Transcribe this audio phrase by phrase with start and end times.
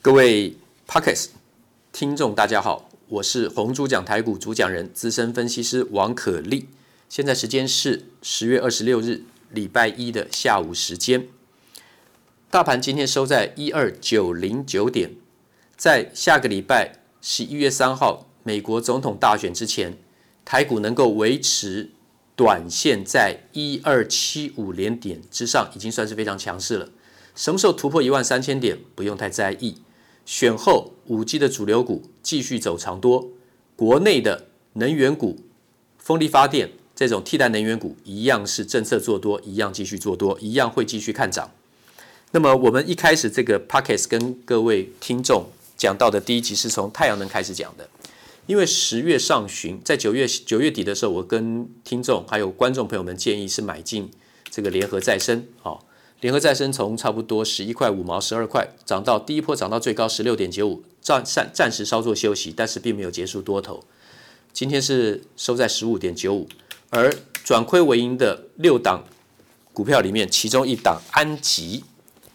[0.00, 0.56] 各位
[0.86, 1.30] Podcast
[1.92, 6.68] 听众，大家好，我是红猪讲台股主讲人、资深分析师王可立。
[7.08, 11.26] 现在时间是十月二十六日礼拜一的下午时间。
[12.48, 15.16] 大盘今天收在一二九零九点，
[15.76, 19.98] 在下个礼拜十一月三号美国总统大选之前，
[20.44, 21.90] 台股能够维持
[22.36, 26.88] 短线在一二七五连点之上，已经算是非常强势了。
[27.34, 29.82] 什么时候突破一万三千点，不用太在意。
[30.28, 33.30] 选后五 G 的主流股继续走长多，
[33.74, 35.38] 国内的能源股、
[35.96, 41.50] 风力发电这种替代能源股一样是政策做多，一样继续做多，一样会继续看涨。
[42.32, 45.46] 那么我们一开始这个 Podcast 跟各位听众
[45.78, 47.88] 讲到的第一集是从太阳能开始讲的，
[48.46, 54.10] 因为十月上旬在九月九月底的时候，我跟听众还有观众朋友们建议是买进
[54.50, 55.87] 这个联合再生，好。
[56.20, 63.84] 联合再生从差不多十一块五毛、十二块涨到第一波涨到最高十六点九五，暂暂暂时稍作休息，但是并没有结束多头。
[64.52, 66.48] 今天是收在十五点九五，
[66.90, 69.04] 而转亏为盈的六档
[69.72, 71.84] 股票里面，其中一档安吉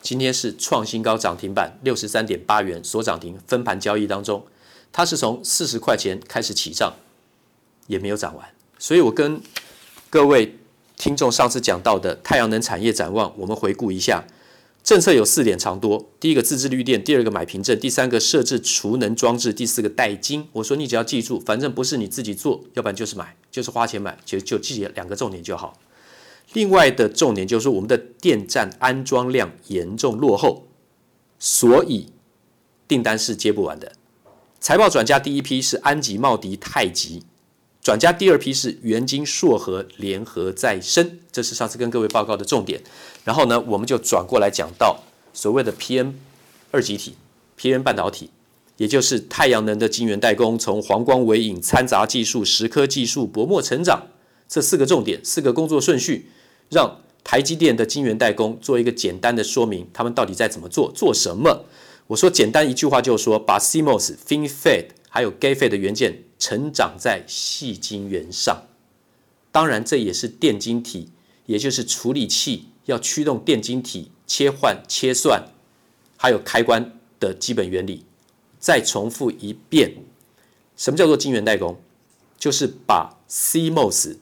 [0.00, 4.46] 今天是创新高涨停板六十三点八元，所涨停分盘交易当中，
[4.92, 6.94] 它是从四十块钱开始起涨，
[7.88, 9.40] 也没有涨完，所以我跟
[10.08, 10.58] 各位。
[10.96, 14.24] 听众上次讲到的太阳能产业展望，我们回顾一下，
[14.82, 20.46] 政策有四点长多：第一个自制绿电，第二个买凭证，第三个设置储能装置，第四个代金。
[20.52, 25.78] 我说你只要记住，反正不是你自己做，要不然就是买，就是花钱买，就就记两个重点就好。
[26.52, 30.66] 另外的重点就是我们的电站安装量严重落后，
[31.38, 32.12] 所以
[32.86, 33.92] 订单是接不完的。
[34.60, 37.24] 财报转嫁第一批是安吉、茂迪、太极。
[37.84, 42.82] 转加第二批是元晶、硕和、联合再生，这是上次跟各位报告的重点。
[43.24, 45.00] 然后呢，我们就转过来讲到
[45.34, 46.14] 所谓的 PM
[46.70, 47.16] 二极体、
[47.60, 48.30] PM 半导体，
[48.78, 54.06] 也就是太阳能的晶圆代工，从黄光、微影、掺杂技术、蚀刻技术、薄膜成长
[54.48, 56.30] 这四个重点、四个工作顺序，
[56.70, 61.66] 让台积电的晶圆代工做一个简单的说明，他们到底在怎么做、做什么？
[62.06, 66.22] 我说简单一句话就是说，把 CMOS、FinFET 还有 Gate-FET 的元件。
[66.44, 68.66] 成长在细晶圆上，
[69.50, 71.08] 当然这也是电晶体，
[71.46, 75.48] 也就是处理器要驱动电晶体切换、切算，
[76.18, 78.04] 还有开关的基本原理。
[78.58, 79.94] 再重复一遍，
[80.76, 81.80] 什么叫做晶圆代工？
[82.38, 84.18] 就是把 CMOS、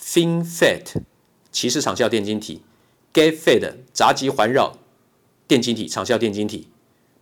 [0.00, 1.02] FinFET
[1.50, 2.62] 其实场效电晶体、
[3.12, 4.78] Gate-FET 杂极环绕
[5.48, 6.68] 电晶体场效电晶体，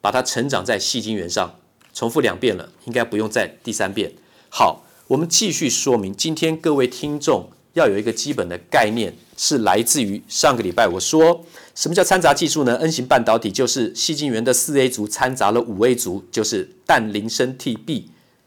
[0.02, 1.58] 把它成长在细晶圆上。
[1.94, 4.12] 重复两遍了，应该不用再第三遍。
[4.58, 6.16] 好，我们继续说明。
[6.16, 11.44] 今天各位听众要有一个基本的概念，是来自于上个礼拜我说
[11.74, 18.04] 什么叫掺杂技术呢？N 型半导体就是细晶圆的四 A 族掺杂了五 A 族，就是氮磷砷 Tb，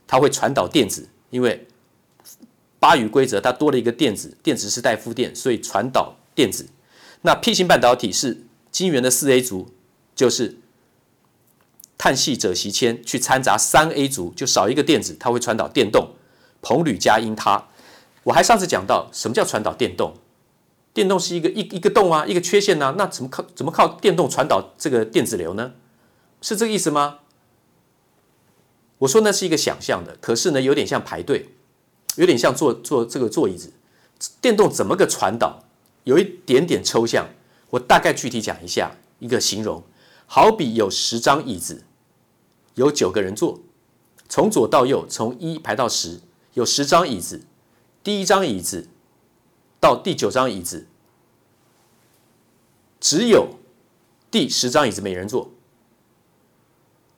[0.08, 1.68] 它会传导电子，因为
[2.80, 6.66] 巴宇规则它多了一个电子，电子是带负电，所以传导电子。
[7.22, 9.70] 那 P 型半导体是晶圆的四 A 族，
[10.16, 10.58] 就是。
[12.00, 16.14] 碳矽鍺锡铅去掺杂三 A 族，就少一个电子，它会传导电动。
[16.62, 17.66] 硼铝镓銦钛，
[18.24, 20.14] 我还上次讲到什么叫传导电动？
[20.94, 25.74] 电动是一个一一个洞啊，一个缺陷啊，那怎么靠怎么靠电动传导这个电子流呢？
[26.42, 27.20] 是这个意思吗？
[29.00, 31.50] 我说那是一个想象的，可是呢，有点像排队，
[32.16, 33.74] 有点像坐坐这个坐椅子。
[34.40, 35.64] 电动怎么个传导？
[36.06, 37.28] 有一点点抽象，
[37.72, 39.84] 我大概具体讲一下一个形容，
[40.26, 41.84] 好比有十张椅子。
[42.76, 43.60] 有九个人坐，
[44.30, 46.22] 从左到右，从一排到十，
[46.54, 47.44] 有十张椅子。
[48.02, 48.88] 第一张椅子
[49.80, 50.88] 到第九张椅子，
[53.00, 53.60] 只有
[54.32, 55.52] 第十张椅子没人坐，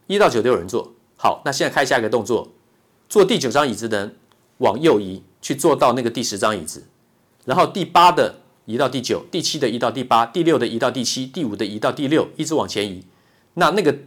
[0.07, 0.94] 一到九都有人坐。
[1.17, 2.50] 好，那现在开下一个动作，
[3.07, 4.16] 坐第九张椅子的人
[4.57, 6.85] 往右移，去坐到那个第十张椅子，
[7.45, 13.06] 然后第八的移到第九，第七的移到第八，第六的移到第七，第五的移到第六，一直往前移。
[13.53, 14.00] 那那个。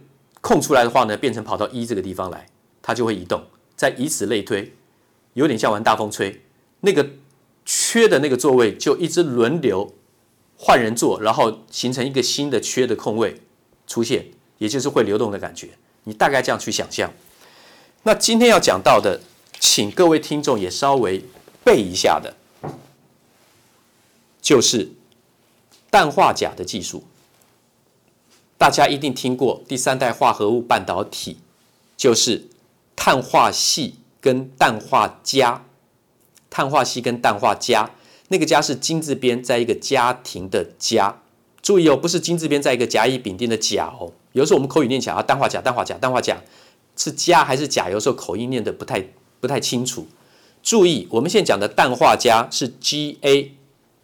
[0.45, 2.45] 空出来的话呢，变成跑到一这个地方来，
[2.79, 3.43] 它就会移动，
[3.75, 4.71] 再以此类推，
[5.33, 6.43] 有点像玩大风吹。
[6.81, 7.09] 那个
[7.65, 9.91] 缺的那个座位就一直轮流
[10.55, 13.41] 换人坐，然后形成一个新的缺的空位
[13.87, 14.27] 出现，
[14.59, 15.69] 也就是会流动的感觉。
[16.03, 17.11] 你大概这样去想象。
[18.03, 19.19] 那今天要讲到的，
[19.59, 21.25] 请各位听众也稍微
[21.63, 22.35] 背一下的，
[24.39, 24.91] 就是
[25.89, 27.03] 氮化钾的技术。
[28.57, 31.37] 大家一定听过第三代化合物半导体，
[31.97, 32.47] 就是
[32.95, 35.65] 碳化矽跟氮化镓。
[36.49, 37.89] 碳化矽跟氮化镓，
[38.29, 41.21] 那个镓是金字边在一个家庭的家。
[41.61, 46.41] 注意哦，不是金字边在一个甲乙丙丁的甲哦，有的时候我们口语念起来啊，氮化钾、氮化钾、氮化钾
[46.95, 47.89] 是钾还是钾？
[47.89, 49.05] 有时候口音念得不太
[49.41, 50.07] 不太清楚。
[50.63, 53.49] 注意，我们现在讲的氮化镓是 Ga，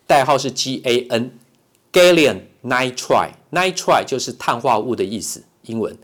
[0.05, 5.97] 代号是 GaN，Gallium Nitride，Nitride 就是碳化物的意思，英文。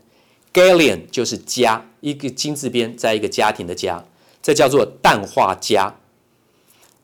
[0.52, 4.04] Gallium 就是家，一个金字边，在一个家庭的家，
[4.42, 5.94] 这叫做氮化镓。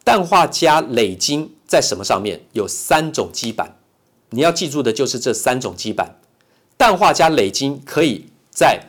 [0.04, 2.40] 氮化钾磊晶在什么上面？
[2.52, 3.76] 有三种基板，
[4.30, 6.16] 你要记住的就是这三种基板。
[6.76, 8.80] 氮化钾磊晶可以在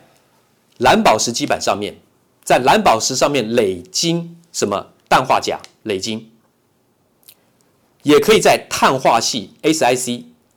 [0.78, 1.96] 蓝宝石基板上面，
[2.44, 4.92] 在蓝宝石上面磊晶什么？
[5.08, 6.32] 氮化钾磊晶，
[8.02, 9.52] 也可以在碳化系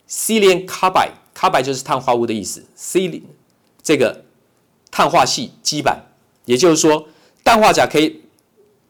[0.09, 3.23] C0 carbide carbide 就是碳化物的意思，Silicon
[3.83, 4.25] 这个
[4.91, 6.05] 碳化系基板，
[6.45, 7.07] 也就是说，
[7.43, 8.21] 氮化钾可以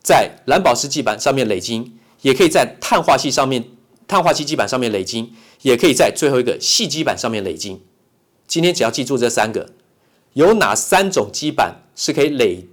[0.02, 3.70] 在蓝宝石基板上面累晶，也可以在碳化系上面、
[4.08, 7.84] 碳化系基板上面累晶，也可以在最后一个矽基板上面累晶。
[8.48, 9.70] 今天只要记住这三个，
[10.34, 12.66] 有哪三种基板是可以累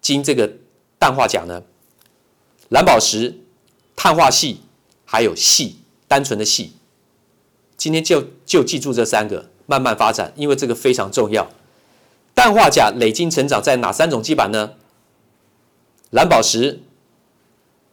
[0.00, 0.58] 晶这个
[0.98, 1.62] 氮化钾呢？
[2.68, 3.40] 蓝宝石、
[3.96, 4.60] 碳化系，
[5.04, 6.74] 还有系，单纯的系。
[7.76, 11.50] 今天就就记住这三个，慢慢发展，因为这个非常重要。
[12.34, 14.72] 氮化钾磊晶成长在哪三种基板呢？
[16.10, 16.80] 蓝宝石、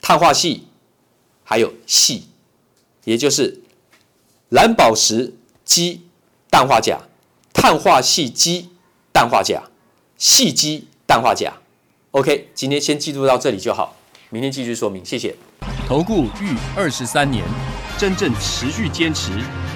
[0.01, 0.67] 碳化系，
[1.43, 2.27] 还有系，
[3.03, 3.61] 也就是
[4.49, 5.33] 蓝宝石
[5.65, 6.01] 基
[6.49, 7.01] 氮化钾、
[7.53, 8.69] 碳化系基
[9.11, 9.63] 氮化钾、
[10.17, 11.53] 系基氮化钾。
[12.11, 13.95] OK，今天先记住到这里就好，
[14.29, 15.03] 明天继续说明。
[15.03, 15.35] 谢谢。
[15.87, 17.43] 投顾逾二十三年，
[17.97, 19.31] 真正持续坚持、